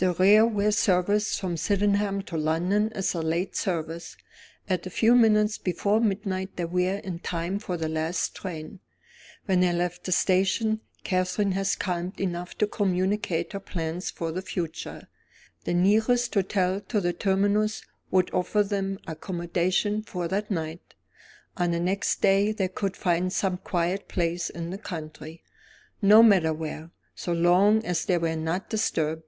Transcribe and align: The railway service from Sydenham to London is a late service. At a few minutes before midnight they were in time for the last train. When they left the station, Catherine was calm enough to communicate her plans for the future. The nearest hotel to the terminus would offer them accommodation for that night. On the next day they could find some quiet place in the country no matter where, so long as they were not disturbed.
The 0.00 0.12
railway 0.12 0.70
service 0.70 1.40
from 1.40 1.56
Sydenham 1.56 2.22
to 2.26 2.36
London 2.36 2.92
is 2.94 3.14
a 3.14 3.20
late 3.20 3.56
service. 3.56 4.16
At 4.68 4.86
a 4.86 4.90
few 4.90 5.16
minutes 5.16 5.58
before 5.58 5.98
midnight 6.00 6.54
they 6.54 6.66
were 6.66 6.98
in 6.98 7.18
time 7.18 7.58
for 7.58 7.76
the 7.76 7.88
last 7.88 8.36
train. 8.36 8.78
When 9.46 9.58
they 9.58 9.72
left 9.72 10.04
the 10.04 10.12
station, 10.12 10.82
Catherine 11.02 11.56
was 11.56 11.74
calm 11.74 12.12
enough 12.16 12.56
to 12.58 12.68
communicate 12.68 13.52
her 13.54 13.58
plans 13.58 14.08
for 14.08 14.30
the 14.30 14.40
future. 14.40 15.08
The 15.64 15.74
nearest 15.74 16.32
hotel 16.32 16.80
to 16.82 17.00
the 17.00 17.12
terminus 17.12 17.82
would 18.12 18.32
offer 18.32 18.62
them 18.62 19.00
accommodation 19.08 20.02
for 20.04 20.28
that 20.28 20.48
night. 20.48 20.94
On 21.56 21.72
the 21.72 21.80
next 21.80 22.20
day 22.22 22.52
they 22.52 22.68
could 22.68 22.96
find 22.96 23.32
some 23.32 23.56
quiet 23.56 24.06
place 24.06 24.48
in 24.48 24.70
the 24.70 24.78
country 24.78 25.42
no 26.00 26.22
matter 26.22 26.52
where, 26.52 26.92
so 27.16 27.32
long 27.32 27.84
as 27.84 28.04
they 28.04 28.16
were 28.16 28.36
not 28.36 28.70
disturbed. 28.70 29.24